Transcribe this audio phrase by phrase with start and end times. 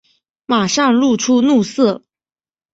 [0.47, 2.03] 马上露出怒色